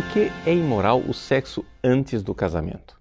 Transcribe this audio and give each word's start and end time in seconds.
que 0.00 0.32
é 0.46 0.54
imoral 0.54 1.00
o 1.00 1.12
sexo 1.12 1.62
antes 1.84 2.22
do 2.22 2.34
casamento? 2.34 2.98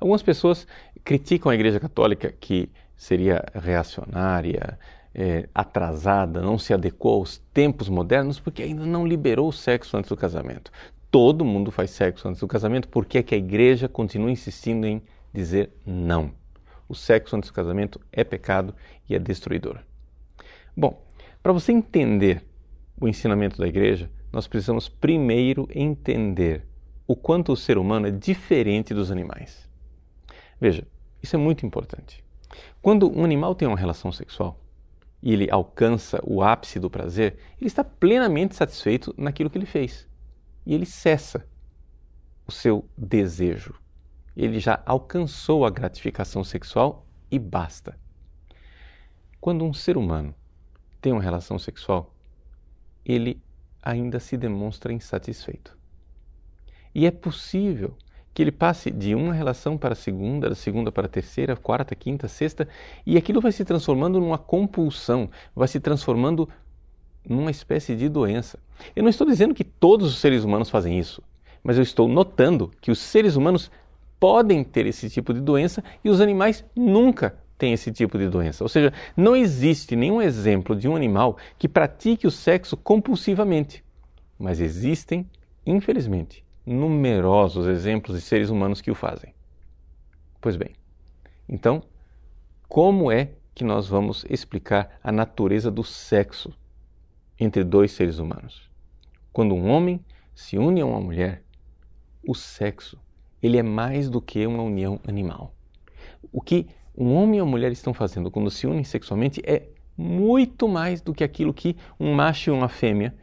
Algumas 0.00 0.22
pessoas 0.22 0.66
criticam 1.04 1.52
a 1.52 1.54
Igreja 1.54 1.78
Católica 1.78 2.34
que 2.40 2.68
seria 2.96 3.44
reacionária, 3.54 4.76
é, 5.14 5.48
atrasada, 5.54 6.40
não 6.40 6.58
se 6.58 6.74
adequou 6.74 7.20
aos 7.20 7.38
tempos 7.52 7.88
modernos 7.88 8.40
porque 8.40 8.64
ainda 8.64 8.84
não 8.84 9.06
liberou 9.06 9.48
o 9.48 9.52
sexo 9.52 9.96
antes 9.96 10.08
do 10.08 10.16
casamento. 10.16 10.72
Todo 11.12 11.44
mundo 11.44 11.70
faz 11.70 11.90
sexo 11.90 12.26
antes 12.26 12.40
do 12.40 12.48
casamento, 12.48 12.88
por 12.88 13.06
que, 13.06 13.18
é 13.18 13.22
que 13.22 13.36
a 13.36 13.38
igreja 13.38 13.88
continua 13.88 14.32
insistindo 14.32 14.88
em 14.88 15.00
dizer 15.32 15.70
não? 15.86 16.32
O 16.88 16.94
sexo 16.96 17.36
antes 17.36 17.50
do 17.50 17.54
casamento 17.54 18.00
é 18.10 18.24
pecado 18.24 18.74
e 19.08 19.14
é 19.14 19.18
destruidor. 19.20 19.78
Bom, 20.76 21.00
para 21.40 21.52
você 21.52 21.70
entender 21.70 22.42
o 23.00 23.06
ensinamento 23.06 23.58
da 23.58 23.68
igreja, 23.68 24.10
nós 24.34 24.48
precisamos 24.48 24.88
primeiro 24.88 25.68
entender 25.72 26.66
o 27.06 27.14
quanto 27.14 27.52
o 27.52 27.56
ser 27.56 27.78
humano 27.78 28.08
é 28.08 28.10
diferente 28.10 28.92
dos 28.92 29.12
animais. 29.12 29.70
Veja, 30.60 30.84
isso 31.22 31.36
é 31.36 31.38
muito 31.38 31.64
importante. 31.64 32.24
Quando 32.82 33.08
um 33.16 33.24
animal 33.24 33.54
tem 33.54 33.68
uma 33.68 33.78
relação 33.78 34.10
sexual 34.10 34.58
e 35.22 35.32
ele 35.32 35.48
alcança 35.48 36.20
o 36.24 36.42
ápice 36.42 36.80
do 36.80 36.90
prazer, 36.90 37.38
ele 37.60 37.68
está 37.68 37.84
plenamente 37.84 38.56
satisfeito 38.56 39.14
naquilo 39.16 39.48
que 39.48 39.56
ele 39.56 39.66
fez. 39.66 40.04
E 40.66 40.74
ele 40.74 40.84
cessa 40.84 41.46
o 42.44 42.50
seu 42.50 42.88
desejo. 42.98 43.74
Ele 44.36 44.58
já 44.58 44.82
alcançou 44.84 45.64
a 45.64 45.70
gratificação 45.70 46.42
sexual 46.42 47.06
e 47.30 47.38
basta. 47.38 47.96
Quando 49.40 49.64
um 49.64 49.72
ser 49.72 49.96
humano 49.96 50.34
tem 51.00 51.12
uma 51.12 51.22
relação 51.22 51.56
sexual, 51.56 52.12
ele 53.04 53.43
ainda 53.84 54.18
se 54.18 54.36
demonstra 54.36 54.92
insatisfeito. 54.92 55.76
E 56.94 57.06
é 57.06 57.10
possível 57.10 57.94
que 58.32 58.42
ele 58.42 58.50
passe 58.50 58.90
de 58.90 59.14
uma 59.14 59.32
relação 59.32 59.76
para 59.76 59.92
a 59.92 59.96
segunda, 59.96 60.48
da 60.48 60.54
segunda 60.54 60.90
para 60.90 61.06
a 61.06 61.08
terceira, 61.08 61.54
quarta, 61.54 61.94
quinta, 61.94 62.26
sexta, 62.26 62.66
e 63.06 63.16
aquilo 63.16 63.40
vai 63.40 63.52
se 63.52 63.64
transformando 63.64 64.18
numa 64.18 64.38
compulsão, 64.38 65.30
vai 65.54 65.68
se 65.68 65.78
transformando 65.78 66.48
numa 67.28 67.50
espécie 67.50 67.94
de 67.94 68.08
doença. 68.08 68.58
Eu 68.96 69.02
não 69.02 69.10
estou 69.10 69.26
dizendo 69.26 69.54
que 69.54 69.62
todos 69.62 70.08
os 70.08 70.18
seres 70.18 70.42
humanos 70.42 70.70
fazem 70.70 70.98
isso, 70.98 71.22
mas 71.62 71.76
eu 71.76 71.82
estou 71.82 72.08
notando 72.08 72.72
que 72.80 72.90
os 72.90 72.98
seres 72.98 73.36
humanos 73.36 73.70
podem 74.18 74.64
ter 74.64 74.86
esse 74.86 75.08
tipo 75.10 75.32
de 75.32 75.40
doença 75.40 75.84
e 76.02 76.10
os 76.10 76.20
animais 76.20 76.64
nunca 76.74 77.38
têm 77.64 77.72
esse 77.72 77.90
tipo 77.90 78.18
de 78.18 78.28
doença. 78.28 78.62
Ou 78.62 78.68
seja, 78.68 78.92
não 79.16 79.34
existe 79.34 79.96
nenhum 79.96 80.20
exemplo 80.20 80.76
de 80.76 80.86
um 80.86 80.94
animal 80.94 81.38
que 81.58 81.66
pratique 81.66 82.26
o 82.26 82.30
sexo 82.30 82.76
compulsivamente, 82.76 83.82
mas 84.38 84.60
existem, 84.60 85.26
infelizmente, 85.64 86.44
numerosos 86.66 87.66
exemplos 87.66 88.18
de 88.18 88.22
seres 88.22 88.50
humanos 88.50 88.82
que 88.82 88.90
o 88.90 88.94
fazem. 88.94 89.34
Pois 90.42 90.56
bem, 90.56 90.74
então, 91.48 91.82
como 92.68 93.10
é 93.10 93.30
que 93.54 93.64
nós 93.64 93.88
vamos 93.88 94.26
explicar 94.28 94.98
a 95.02 95.10
natureza 95.10 95.70
do 95.70 95.82
sexo 95.82 96.52
entre 97.40 97.64
dois 97.64 97.92
seres 97.92 98.18
humanos? 98.18 98.70
Quando 99.32 99.54
um 99.54 99.70
homem 99.70 100.04
se 100.34 100.58
une 100.58 100.82
a 100.82 100.86
uma 100.86 101.00
mulher, 101.00 101.42
o 102.28 102.34
sexo 102.34 103.00
ele 103.42 103.56
é 103.56 103.62
mais 103.62 104.10
do 104.10 104.20
que 104.20 104.46
uma 104.46 104.62
união 104.62 105.00
animal. 105.06 105.54
O 106.30 106.42
que 106.42 106.66
um 106.96 107.14
homem 107.14 107.38
e 107.38 107.42
uma 107.42 107.50
mulher 107.50 107.72
estão 107.72 107.92
fazendo 107.92 108.30
quando 108.30 108.50
se 108.50 108.66
unem 108.66 108.84
sexualmente 108.84 109.42
é 109.44 109.68
muito 109.96 110.68
mais 110.68 111.00
do 111.00 111.14
que 111.14 111.24
aquilo 111.24 111.52
que 111.52 111.76
um 111.98 112.14
macho 112.14 112.50
e 112.50 112.52
uma 112.52 112.68
fêmea, 112.68 113.14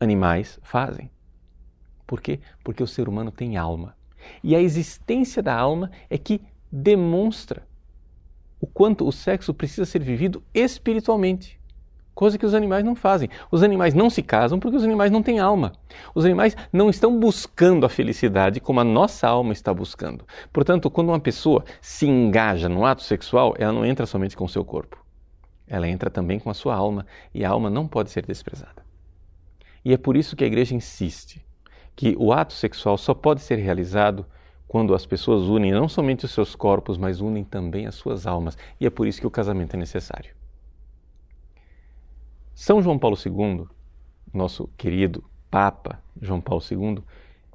animais, 0.00 0.58
fazem. 0.62 1.10
Por 2.06 2.20
quê? 2.20 2.40
Porque 2.62 2.82
o 2.82 2.86
ser 2.86 3.08
humano 3.08 3.30
tem 3.30 3.56
alma. 3.56 3.96
E 4.42 4.54
a 4.54 4.60
existência 4.60 5.42
da 5.42 5.54
alma 5.54 5.90
é 6.08 6.18
que 6.18 6.40
demonstra 6.70 7.66
o 8.60 8.66
quanto 8.66 9.06
o 9.06 9.12
sexo 9.12 9.52
precisa 9.52 9.84
ser 9.84 10.02
vivido 10.02 10.42
espiritualmente. 10.54 11.60
Coisa 12.14 12.38
que 12.38 12.46
os 12.46 12.54
animais 12.54 12.84
não 12.84 12.94
fazem. 12.94 13.28
Os 13.50 13.62
animais 13.62 13.92
não 13.92 14.08
se 14.08 14.22
casam 14.22 14.60
porque 14.60 14.76
os 14.76 14.84
animais 14.84 15.10
não 15.10 15.22
têm 15.22 15.40
alma. 15.40 15.72
Os 16.14 16.24
animais 16.24 16.56
não 16.72 16.88
estão 16.88 17.18
buscando 17.18 17.84
a 17.84 17.88
felicidade 17.88 18.60
como 18.60 18.78
a 18.78 18.84
nossa 18.84 19.26
alma 19.26 19.52
está 19.52 19.74
buscando. 19.74 20.24
Portanto, 20.52 20.88
quando 20.90 21.08
uma 21.08 21.18
pessoa 21.18 21.64
se 21.80 22.06
engaja 22.06 22.68
no 22.68 22.86
ato 22.86 23.02
sexual, 23.02 23.54
ela 23.58 23.72
não 23.72 23.84
entra 23.84 24.06
somente 24.06 24.36
com 24.36 24.44
o 24.44 24.48
seu 24.48 24.64
corpo. 24.64 25.04
Ela 25.66 25.88
entra 25.88 26.08
também 26.08 26.38
com 26.38 26.50
a 26.50 26.54
sua 26.54 26.76
alma 26.76 27.04
e 27.34 27.44
a 27.44 27.50
alma 27.50 27.68
não 27.68 27.88
pode 27.88 28.10
ser 28.10 28.24
desprezada. 28.24 28.84
E 29.84 29.92
é 29.92 29.96
por 29.96 30.16
isso 30.16 30.36
que 30.36 30.44
a 30.44 30.46
igreja 30.46 30.74
insiste 30.74 31.44
que 31.96 32.16
o 32.18 32.32
ato 32.32 32.52
sexual 32.52 32.96
só 32.96 33.14
pode 33.14 33.40
ser 33.40 33.56
realizado 33.56 34.26
quando 34.68 34.94
as 34.94 35.06
pessoas 35.06 35.42
unem 35.42 35.72
não 35.72 35.88
somente 35.88 36.24
os 36.24 36.32
seus 36.32 36.56
corpos, 36.56 36.98
mas 36.98 37.20
unem 37.20 37.44
também 37.44 37.86
as 37.86 37.94
suas 37.94 38.26
almas. 38.26 38.56
E 38.80 38.86
é 38.86 38.90
por 38.90 39.06
isso 39.06 39.20
que 39.20 39.26
o 39.26 39.30
casamento 39.30 39.74
é 39.74 39.76
necessário. 39.76 40.34
São 42.54 42.80
João 42.80 42.96
Paulo 42.96 43.16
II, 43.16 43.66
nosso 44.32 44.68
querido 44.76 45.24
Papa 45.50 46.00
João 46.22 46.40
Paulo 46.40 46.62
II, 46.70 47.02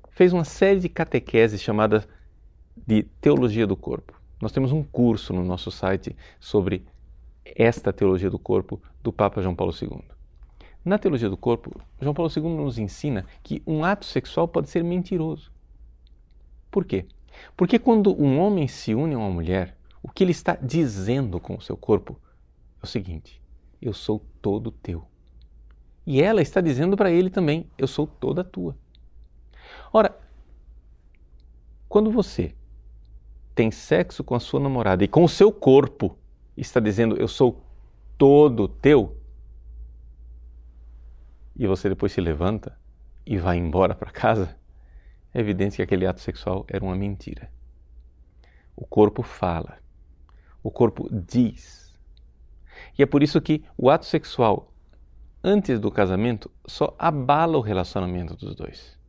fez 0.09 0.33
uma 0.33 0.43
série 0.43 0.81
de 0.81 0.89
catequeses 0.89 1.61
chamada 1.61 2.05
de 2.85 3.03
Teologia 3.21 3.65
do 3.65 3.77
Corpo. 3.77 4.19
Nós 4.41 4.51
temos 4.51 4.73
um 4.73 4.83
curso 4.83 5.31
no 5.31 5.43
nosso 5.43 5.71
site 5.71 6.13
sobre 6.37 6.85
esta 7.45 7.93
teologia 7.93 8.29
do 8.29 8.37
corpo 8.37 8.81
do 9.01 9.13
Papa 9.13 9.41
João 9.41 9.55
Paulo 9.55 9.73
II. 9.73 10.01
Na 10.83 10.97
teologia 10.97 11.29
do 11.29 11.37
corpo, 11.37 11.79
João 12.01 12.13
Paulo 12.13 12.31
II 12.35 12.43
nos 12.43 12.77
ensina 12.77 13.25
que 13.41 13.63
um 13.65 13.85
ato 13.85 14.05
sexual 14.05 14.49
pode 14.49 14.69
ser 14.69 14.83
mentiroso. 14.83 15.49
Por 16.69 16.83
quê? 16.83 17.05
Porque 17.55 17.79
quando 17.79 18.13
um 18.21 18.37
homem 18.37 18.67
se 18.67 18.93
une 18.93 19.15
a 19.15 19.17
uma 19.17 19.29
mulher, 19.29 19.77
o 20.03 20.09
que 20.09 20.25
ele 20.25 20.31
está 20.31 20.55
dizendo 20.55 21.39
com 21.39 21.55
o 21.55 21.61
seu 21.61 21.77
corpo 21.77 22.19
é 22.81 22.85
o 22.85 22.87
seguinte: 22.87 23.41
eu 23.81 23.93
sou 23.93 24.25
todo 24.41 24.71
teu. 24.71 25.05
E 26.05 26.21
ela 26.21 26.41
está 26.41 26.61
dizendo 26.61 26.97
para 26.97 27.11
ele 27.11 27.29
também: 27.29 27.69
eu 27.77 27.87
sou 27.87 28.07
toda 28.07 28.43
tua. 28.43 28.75
Ora, 29.91 30.17
quando 31.87 32.11
você 32.11 32.55
tem 33.55 33.71
sexo 33.71 34.23
com 34.23 34.35
a 34.35 34.39
sua 34.39 34.59
namorada 34.59 35.03
e 35.03 35.07
com 35.07 35.23
o 35.23 35.29
seu 35.29 35.51
corpo 35.51 36.17
está 36.55 36.79
dizendo 36.79 37.17
eu 37.17 37.27
sou 37.27 37.63
todo 38.17 38.67
teu, 38.67 39.17
e 41.55 41.67
você 41.67 41.89
depois 41.89 42.11
se 42.11 42.21
levanta 42.21 42.77
e 43.25 43.37
vai 43.37 43.57
embora 43.57 43.93
para 43.93 44.11
casa, 44.11 44.57
é 45.33 45.39
evidente 45.39 45.75
que 45.75 45.81
aquele 45.81 46.07
ato 46.07 46.21
sexual 46.21 46.65
era 46.67 46.83
uma 46.83 46.95
mentira. 46.95 47.51
O 48.75 48.85
corpo 48.85 49.21
fala, 49.21 49.77
o 50.63 50.71
corpo 50.71 51.09
diz. 51.11 51.88
E 52.99 53.03
é 53.03 53.05
por 53.05 53.23
isso 53.23 53.39
que 53.39 53.63
o 53.77 53.89
ato 53.89 54.05
sexual 54.05 54.73
antes 55.41 55.79
do 55.79 55.89
casamento 55.89 56.51
só 56.67 56.93
abala 56.99 57.57
o 57.57 57.61
relacionamento 57.61 58.35
dos 58.35 58.53
dois. 58.53 58.99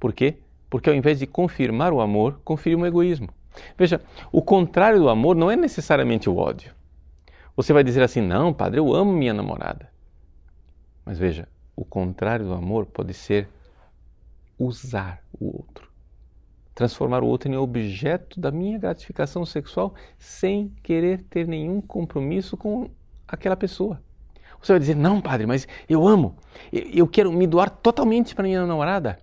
Por 0.00 0.12
quê? 0.12 0.38
Porque 0.68 0.90
ao 0.90 0.96
invés 0.96 1.20
de 1.20 1.26
confirmar 1.26 1.92
o 1.92 2.00
amor, 2.00 2.40
confirma 2.44 2.82
o 2.82 2.86
egoísmo. 2.86 3.28
Veja, 3.78 4.02
o 4.32 4.42
contrário 4.42 4.98
do 4.98 5.08
amor 5.08 5.36
não 5.36 5.48
é 5.48 5.54
necessariamente 5.54 6.28
o 6.28 6.36
ódio. 6.36 6.74
Você 7.54 7.72
vai 7.72 7.84
dizer 7.84 8.02
assim: 8.02 8.20
não, 8.20 8.52
padre, 8.52 8.80
eu 8.80 8.92
amo 8.92 9.12
minha 9.12 9.32
namorada. 9.32 9.88
Mas 11.04 11.16
veja, 11.16 11.48
o 11.76 11.84
contrário 11.84 12.44
do 12.44 12.54
amor 12.54 12.86
pode 12.86 13.14
ser 13.14 13.48
usar 14.58 15.22
o 15.38 15.46
outro. 15.46 15.88
Transformar 16.76 17.24
o 17.24 17.26
outro 17.26 17.50
em 17.50 17.56
objeto 17.56 18.38
da 18.38 18.52
minha 18.52 18.78
gratificação 18.78 19.44
sexual 19.44 19.94
sem 20.16 20.68
querer 20.82 21.24
ter 21.24 21.48
nenhum 21.48 21.80
compromisso 21.80 22.56
com 22.56 22.88
aquela 23.26 23.56
pessoa. 23.56 24.00
Você 24.62 24.72
vai 24.72 24.78
dizer, 24.78 24.94
não, 24.94 25.20
padre, 25.20 25.46
mas 25.46 25.66
eu 25.88 26.06
amo, 26.06 26.36
eu 26.70 27.08
quero 27.08 27.32
me 27.32 27.46
doar 27.46 27.70
totalmente 27.70 28.34
para 28.34 28.44
minha 28.44 28.64
namorada. 28.64 29.18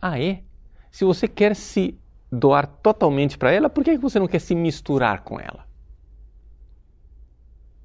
Ah, 0.00 0.18
é? 0.18 0.42
Se 0.90 1.04
você 1.04 1.28
quer 1.28 1.54
se 1.54 1.98
doar 2.30 2.66
totalmente 2.66 3.36
para 3.36 3.52
ela, 3.52 3.68
por 3.68 3.84
que 3.84 3.98
você 3.98 4.18
não 4.18 4.28
quer 4.28 4.40
se 4.40 4.54
misturar 4.54 5.24
com 5.24 5.38
ela? 5.38 5.66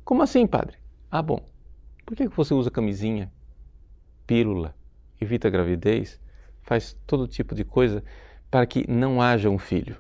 Como 0.06 0.22
assim, 0.22 0.48
padre? 0.48 0.78
Ah, 1.12 1.22
bom, 1.22 1.44
por 2.06 2.16
que 2.16 2.28
você 2.28 2.54
usa 2.54 2.72
camisinha? 2.72 3.32
pílula, 4.28 4.76
evita 5.20 5.50
gravidez, 5.50 6.20
faz 6.62 6.96
todo 7.08 7.28
tipo 7.28 7.56
de 7.56 7.64
coisa 7.64 8.04
para 8.50 8.66
que 8.66 8.90
não 8.90 9.22
haja 9.22 9.50
um 9.50 9.58
filho. 9.58 9.98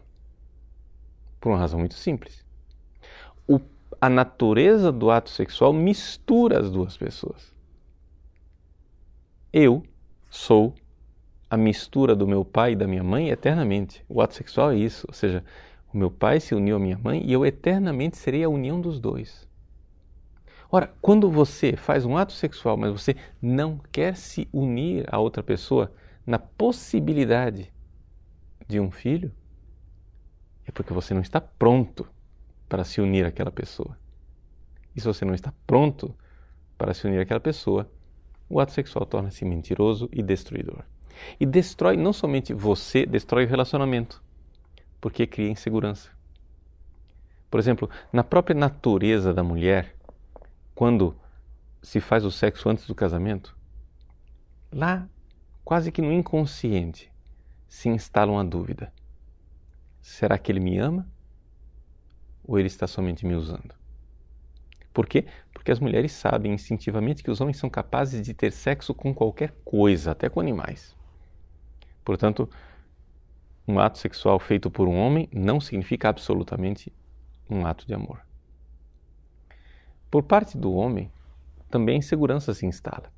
Por 1.39 1.49
uma 1.49 1.59
razão 1.59 1.79
muito 1.79 1.95
simples. 1.95 2.45
O, 3.47 3.59
a 3.99 4.09
natureza 4.09 4.91
do 4.91 5.11
ato 5.11 5.29
sexual 5.29 5.73
mistura 5.73 6.59
as 6.59 6.71
duas 6.71 6.97
pessoas. 6.97 7.53
Eu 9.51 9.83
sou 10.29 10.73
a 11.49 11.55
mistura 11.55 12.15
do 12.15 12.27
meu 12.27 12.43
pai 12.43 12.73
e 12.73 12.75
da 12.75 12.87
minha 12.87 13.03
mãe 13.03 13.29
eternamente. 13.29 14.03
O 14.09 14.21
ato 14.21 14.35
sexual 14.35 14.71
é 14.71 14.77
isso, 14.77 15.05
ou 15.07 15.13
seja, 15.13 15.43
o 15.93 15.97
meu 15.97 16.11
pai 16.11 16.39
se 16.39 16.53
uniu 16.53 16.75
à 16.75 16.79
minha 16.79 16.97
mãe 16.97 17.23
e 17.25 17.31
eu 17.31 17.45
eternamente 17.45 18.17
serei 18.17 18.43
a 18.43 18.49
união 18.49 18.81
dos 18.81 18.99
dois. 18.99 19.47
Ora, 20.69 20.93
quando 21.01 21.31
você 21.31 21.77
faz 21.77 22.03
um 22.03 22.17
ato 22.17 22.33
sexual, 22.33 22.75
mas 22.75 22.91
você 22.91 23.15
não 23.41 23.79
quer 23.89 24.17
se 24.17 24.49
unir 24.51 25.05
a 25.09 25.17
outra 25.17 25.41
pessoa 25.41 25.93
na 26.25 26.37
possibilidade 26.37 27.71
de 28.67 28.79
um 28.79 28.91
filho, 28.91 29.31
é 30.65 30.71
porque 30.71 30.93
você 30.93 31.13
não 31.13 31.21
está 31.21 31.39
pronto 31.39 32.07
para 32.67 32.83
se 32.83 32.99
unir 32.99 33.25
àquela 33.25 33.51
pessoa. 33.51 33.97
E 34.95 34.99
se 34.99 35.07
você 35.07 35.23
não 35.23 35.33
está 35.33 35.53
pronto 35.65 36.13
para 36.77 36.93
se 36.93 37.07
unir 37.07 37.19
àquela 37.19 37.39
pessoa, 37.39 37.89
o 38.49 38.59
ato 38.59 38.71
sexual 38.71 39.05
torna-se 39.05 39.45
mentiroso 39.45 40.09
e 40.11 40.21
destruidor. 40.21 40.83
E 41.39 41.45
destrói 41.45 41.97
não 41.97 42.13
somente 42.13 42.53
você, 42.53 43.05
destrói 43.05 43.45
o 43.45 43.47
relacionamento, 43.47 44.23
porque 44.99 45.25
cria 45.25 45.49
insegurança. 45.49 46.09
Por 47.49 47.59
exemplo, 47.59 47.89
na 48.11 48.23
própria 48.23 48.55
natureza 48.55 49.33
da 49.33 49.43
mulher, 49.43 49.95
quando 50.75 51.15
se 51.81 51.99
faz 51.99 52.25
o 52.25 52.31
sexo 52.31 52.69
antes 52.69 52.85
do 52.85 52.93
casamento, 52.93 53.55
lá, 54.71 55.07
quase 55.63 55.91
que 55.91 56.01
no 56.01 56.11
inconsciente, 56.11 57.11
se 57.67 57.89
instala 57.89 58.31
uma 58.31 58.45
dúvida: 58.45 58.91
será 60.01 60.37
que 60.37 60.51
ele 60.51 60.59
me 60.59 60.77
ama? 60.77 61.07
Ou 62.43 62.57
ele 62.57 62.67
está 62.67 62.87
somente 62.87 63.25
me 63.25 63.35
usando? 63.35 63.75
Por 64.93 65.05
quê? 65.05 65.25
Porque 65.53 65.71
as 65.71 65.79
mulheres 65.79 66.11
sabem 66.11 66.53
instintivamente 66.53 67.21
que 67.21 67.29
os 67.29 67.39
homens 67.39 67.57
são 67.57 67.69
capazes 67.69 68.21
de 68.25 68.33
ter 68.33 68.51
sexo 68.51 68.95
com 68.95 69.13
qualquer 69.13 69.53
coisa, 69.63 70.11
até 70.11 70.27
com 70.27 70.39
animais. 70.39 70.95
Portanto, 72.03 72.49
um 73.67 73.79
ato 73.79 73.97
sexual 73.97 74.39
feito 74.39 74.71
por 74.71 74.87
um 74.87 74.97
homem 74.97 75.27
não 75.31 75.59
significa 75.59 76.09
absolutamente 76.09 76.91
um 77.49 77.65
ato 77.65 77.85
de 77.85 77.93
amor. 77.93 78.25
Por 80.09 80.23
parte 80.23 80.57
do 80.57 80.73
homem, 80.73 81.11
também 81.69 81.95
a 81.95 81.97
insegurança 81.99 82.53
se 82.53 82.65
instala. 82.65 83.11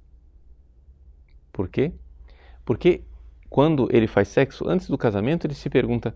Por 1.54 1.70
quê? 1.70 1.94
Porque 2.66 3.04
quando 3.50 3.88
ele 3.92 4.08
faz 4.08 4.28
sexo 4.28 4.68
antes 4.70 4.88
do 4.88 4.98
casamento, 4.98 5.48
ele 5.48 5.54
se 5.54 5.70
pergunta: 5.70 6.16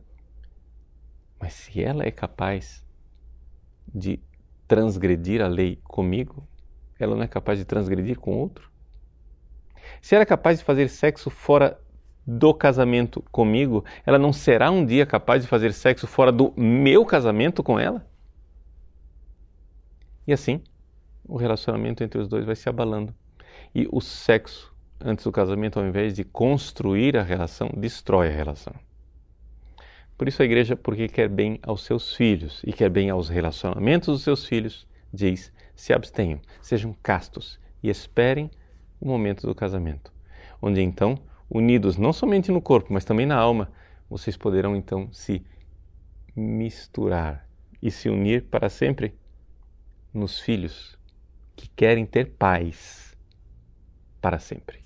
mas 1.39 1.53
se 1.53 1.83
ela 1.83 2.03
é 2.06 2.12
capaz 2.12 2.85
de 3.94 4.19
transgredir 4.68 5.41
a 5.41 5.47
lei 5.47 5.80
comigo, 5.83 6.47
ela 7.00 7.15
não 7.15 7.24
é 7.24 7.27
capaz 7.27 7.59
de 7.59 7.65
transgredir 7.65 8.19
com 8.19 8.38
outro? 8.38 8.71
Se 10.01 10.15
ela 10.15 10.24
é 10.24 10.25
capaz 10.25 10.59
de 10.59 10.65
fazer 10.65 10.88
sexo 10.88 11.30
fora 11.30 11.80
do 12.25 12.53
casamento 12.53 13.21
comigo, 13.31 13.83
ela 14.06 14.18
não 14.18 14.31
será 14.31 14.71
um 14.71 14.86
dia 14.86 15.06
capaz 15.06 15.44
de 15.44 15.50
fazer 15.50 15.74
sexo 15.74 16.07
fora 16.07 16.31
do 16.31 16.53
meu 16.56 17.06
casamento 17.06 17.62
com 17.62 17.77
ela? 17.77 18.07
E 20.25 20.31
assim, 20.31 20.63
o 21.25 21.36
relacionamento 21.36 22.03
entre 22.03 22.21
os 22.21 22.27
dois 22.29 22.45
vai 22.45 22.56
se 22.56 22.69
abalando. 22.69 23.13
E 23.75 23.88
o 23.91 24.00
sexo 24.00 24.72
antes 25.03 25.25
do 25.25 25.31
casamento, 25.31 25.79
ao 25.79 25.85
invés 25.85 26.13
de 26.13 26.23
construir 26.23 27.17
a 27.17 27.23
relação, 27.23 27.69
destrói 27.75 28.27
a 28.29 28.31
relação. 28.31 28.73
Por 30.17 30.27
isso 30.27 30.41
a 30.41 30.45
igreja, 30.45 30.75
porque 30.75 31.07
quer 31.07 31.27
bem 31.27 31.59
aos 31.63 31.83
seus 31.83 32.15
filhos 32.15 32.61
e 32.63 32.71
quer 32.71 32.89
bem 32.89 33.09
aos 33.09 33.29
relacionamentos 33.29 34.07
dos 34.07 34.23
seus 34.23 34.45
filhos, 34.45 34.88
diz: 35.11 35.51
se 35.75 35.91
abstenham, 35.91 36.39
sejam 36.61 36.95
castos 37.03 37.59
e 37.81 37.89
esperem 37.89 38.50
o 39.01 39.07
momento 39.07 39.45
do 39.45 39.53
casamento, 39.53 40.13
onde 40.61 40.81
então 40.81 41.17
unidos 41.50 41.97
não 41.97 42.13
somente 42.13 42.51
no 42.51 42.61
corpo, 42.61 42.94
mas 42.94 43.03
também 43.03 43.25
na 43.25 43.35
alma, 43.35 43.71
vocês 44.09 44.38
poderão 44.38 44.75
então 44.75 45.11
se 45.11 45.45
misturar 46.35 47.47
e 47.81 47.91
se 47.91 48.09
unir 48.09 48.44
para 48.44 48.69
sempre 48.69 49.13
nos 50.13 50.39
filhos 50.39 50.97
que 51.55 51.67
querem 51.69 52.05
ter 52.05 52.31
paz 52.31 53.17
para 54.21 54.39
sempre. 54.39 54.82